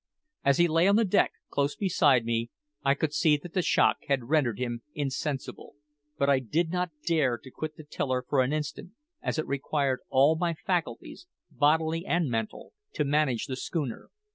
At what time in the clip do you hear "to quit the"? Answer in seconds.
7.37-7.83